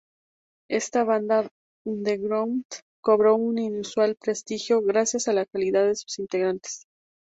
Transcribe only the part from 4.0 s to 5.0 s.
prestigio